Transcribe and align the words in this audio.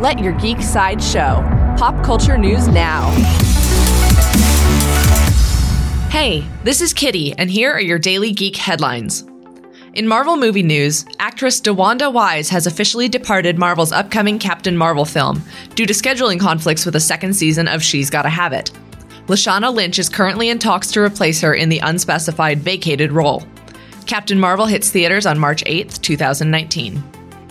Let 0.00 0.18
your 0.18 0.32
geek 0.32 0.62
side 0.62 1.02
show. 1.02 1.44
Pop 1.76 2.02
culture 2.02 2.38
news 2.38 2.68
now. 2.68 3.10
Hey, 6.08 6.42
this 6.64 6.80
is 6.80 6.94
Kitty, 6.94 7.34
and 7.34 7.50
here 7.50 7.70
are 7.70 7.82
your 7.82 7.98
daily 7.98 8.32
geek 8.32 8.56
headlines. 8.56 9.26
In 9.92 10.08
Marvel 10.08 10.38
movie 10.38 10.62
news, 10.62 11.04
actress 11.18 11.60
DeWanda 11.60 12.10
Wise 12.10 12.48
has 12.48 12.66
officially 12.66 13.10
departed 13.10 13.58
Marvel's 13.58 13.92
upcoming 13.92 14.38
Captain 14.38 14.74
Marvel 14.74 15.04
film 15.04 15.42
due 15.74 15.84
to 15.84 15.92
scheduling 15.92 16.40
conflicts 16.40 16.86
with 16.86 16.96
a 16.96 17.00
second 17.00 17.34
season 17.34 17.68
of 17.68 17.82
She's 17.82 18.08
Gotta 18.08 18.30
Have 18.30 18.54
It. 18.54 18.70
Lashana 19.26 19.70
Lynch 19.70 19.98
is 19.98 20.08
currently 20.08 20.48
in 20.48 20.58
talks 20.58 20.90
to 20.92 21.00
replace 21.02 21.42
her 21.42 21.52
in 21.52 21.68
the 21.68 21.80
unspecified 21.80 22.60
vacated 22.60 23.12
role. 23.12 23.44
Captain 24.06 24.40
Marvel 24.40 24.64
hits 24.64 24.90
theaters 24.90 25.26
on 25.26 25.38
March 25.38 25.62
8th, 25.64 26.00
2019. 26.00 27.02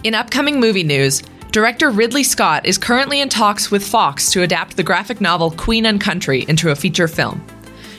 In 0.03 0.15
upcoming 0.15 0.59
movie 0.59 0.83
news, 0.83 1.21
Director 1.51 1.89
Ridley 1.89 2.21
Scott 2.21 2.67
is 2.67 2.77
currently 2.77 3.21
in 3.21 3.27
talks 3.27 3.71
with 3.71 3.83
Fox 3.83 4.31
to 4.33 4.43
adapt 4.43 4.77
the 4.77 4.83
graphic 4.83 5.19
novel 5.19 5.49
Queen 5.49 5.87
and 5.87 5.99
Country 5.99 6.45
into 6.47 6.69
a 6.69 6.75
feature 6.75 7.07
film. 7.07 7.43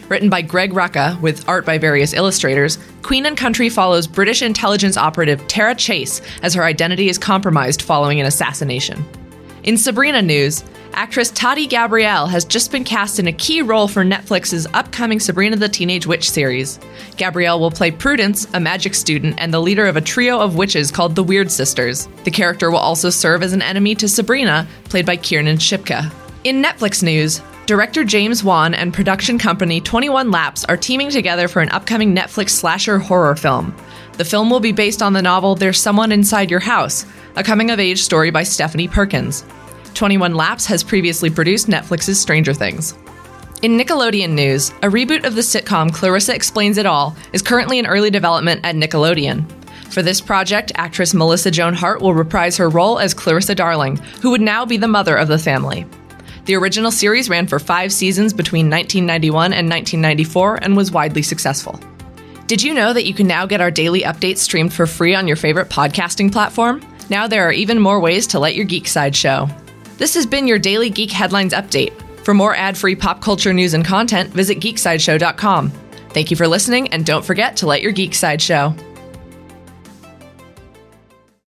Written 0.08 0.30
by 0.30 0.40
Greg 0.40 0.72
Rucka 0.72 1.20
with 1.20 1.48
art 1.48 1.66
by 1.66 1.76
various 1.76 2.12
illustrators, 2.12 2.78
Queen 3.02 3.26
and 3.26 3.36
Country 3.36 3.68
follows 3.68 4.06
British 4.06 4.40
intelligence 4.40 4.96
operative 4.96 5.44
Tara 5.48 5.74
Chase 5.74 6.22
as 6.44 6.54
her 6.54 6.62
identity 6.62 7.08
is 7.08 7.18
compromised 7.18 7.82
following 7.82 8.20
an 8.20 8.26
assassination. 8.26 9.04
In 9.62 9.76
Sabrina 9.76 10.22
news, 10.22 10.64
actress 10.94 11.30
Tati 11.30 11.66
Gabrielle 11.66 12.26
has 12.26 12.46
just 12.46 12.72
been 12.72 12.82
cast 12.82 13.18
in 13.18 13.26
a 13.26 13.32
key 13.32 13.60
role 13.60 13.88
for 13.88 14.02
Netflix's 14.02 14.66
upcoming 14.72 15.20
Sabrina 15.20 15.54
the 15.56 15.68
Teenage 15.68 16.06
Witch 16.06 16.30
series. 16.30 16.80
Gabrielle 17.18 17.60
will 17.60 17.70
play 17.70 17.90
Prudence, 17.90 18.46
a 18.54 18.60
magic 18.60 18.94
student, 18.94 19.34
and 19.38 19.52
the 19.52 19.60
leader 19.60 19.84
of 19.84 19.98
a 19.98 20.00
trio 20.00 20.40
of 20.40 20.56
witches 20.56 20.90
called 20.90 21.14
the 21.14 21.22
Weird 21.22 21.50
Sisters. 21.50 22.08
The 22.24 22.30
character 22.30 22.70
will 22.70 22.78
also 22.78 23.10
serve 23.10 23.42
as 23.42 23.52
an 23.52 23.60
enemy 23.60 23.94
to 23.96 24.08
Sabrina, 24.08 24.66
played 24.84 25.04
by 25.04 25.18
Kiernan 25.18 25.58
Shipka. 25.58 26.10
In 26.44 26.62
Netflix 26.62 27.02
news, 27.02 27.42
director 27.66 28.02
James 28.02 28.42
Wan 28.42 28.72
and 28.72 28.94
production 28.94 29.38
company 29.38 29.82
21 29.82 30.30
Laps 30.30 30.64
are 30.64 30.76
teaming 30.78 31.10
together 31.10 31.48
for 31.48 31.60
an 31.60 31.68
upcoming 31.68 32.16
Netflix 32.16 32.50
slasher 32.50 32.98
horror 32.98 33.36
film. 33.36 33.76
The 34.14 34.24
film 34.24 34.50
will 34.50 34.60
be 34.60 34.72
based 34.72 35.02
on 35.02 35.12
the 35.12 35.22
novel 35.22 35.54
There's 35.54 35.80
Someone 35.80 36.12
Inside 36.12 36.50
Your 36.50 36.60
House, 36.60 37.06
a 37.36 37.44
coming 37.44 37.70
of 37.70 37.78
age 37.78 38.02
story 38.02 38.30
by 38.30 38.42
Stephanie 38.42 38.88
Perkins. 38.88 39.44
21 40.00 40.34
Laps 40.34 40.64
has 40.64 40.82
previously 40.82 41.28
produced 41.28 41.66
Netflix's 41.66 42.18
Stranger 42.18 42.54
Things. 42.54 42.94
In 43.60 43.76
Nickelodeon 43.76 44.30
news, 44.30 44.70
a 44.80 44.88
reboot 44.88 45.26
of 45.26 45.34
the 45.34 45.42
sitcom 45.42 45.92
Clarissa 45.92 46.34
Explains 46.34 46.78
It 46.78 46.86
All 46.86 47.14
is 47.34 47.42
currently 47.42 47.78
in 47.78 47.84
early 47.84 48.08
development 48.08 48.62
at 48.64 48.76
Nickelodeon. 48.76 49.44
For 49.92 50.00
this 50.00 50.22
project, 50.22 50.72
actress 50.76 51.12
Melissa 51.12 51.50
Joan 51.50 51.74
Hart 51.74 52.00
will 52.00 52.14
reprise 52.14 52.56
her 52.56 52.70
role 52.70 52.98
as 52.98 53.12
Clarissa 53.12 53.54
Darling, 53.54 53.98
who 54.22 54.30
would 54.30 54.40
now 54.40 54.64
be 54.64 54.78
the 54.78 54.88
mother 54.88 55.14
of 55.14 55.28
the 55.28 55.38
family. 55.38 55.84
The 56.46 56.56
original 56.56 56.90
series 56.90 57.28
ran 57.28 57.46
for 57.46 57.58
five 57.58 57.92
seasons 57.92 58.32
between 58.32 58.70
1991 58.70 59.52
and 59.52 59.68
1994 59.68 60.60
and 60.62 60.78
was 60.78 60.90
widely 60.90 61.20
successful. 61.20 61.78
Did 62.46 62.62
you 62.62 62.72
know 62.72 62.94
that 62.94 63.04
you 63.04 63.12
can 63.12 63.26
now 63.26 63.44
get 63.44 63.60
our 63.60 63.70
daily 63.70 64.00
updates 64.00 64.38
streamed 64.38 64.72
for 64.72 64.86
free 64.86 65.14
on 65.14 65.28
your 65.28 65.36
favorite 65.36 65.68
podcasting 65.68 66.32
platform? 66.32 66.80
Now 67.10 67.26
there 67.26 67.46
are 67.46 67.52
even 67.52 67.78
more 67.78 68.00
ways 68.00 68.26
to 68.28 68.38
let 68.38 68.54
your 68.54 68.64
geek 68.64 68.88
side 68.88 69.14
show. 69.14 69.46
This 70.00 70.14
has 70.14 70.24
been 70.24 70.48
your 70.48 70.58
daily 70.58 70.88
Geek 70.88 71.10
Headlines 71.10 71.52
Update. 71.52 71.92
For 72.24 72.32
more 72.32 72.56
ad 72.56 72.78
free 72.78 72.96
pop 72.96 73.20
culture 73.20 73.52
news 73.52 73.74
and 73.74 73.84
content, 73.84 74.30
visit 74.30 74.58
geeksideshow.com. 74.58 75.70
Thank 76.08 76.30
you 76.30 76.38
for 76.38 76.48
listening, 76.48 76.88
and 76.88 77.04
don't 77.04 77.22
forget 77.22 77.58
to 77.58 77.66
let 77.66 77.82
your 77.82 77.92
geek 77.92 78.14
side 78.14 78.40
show. 78.40 78.74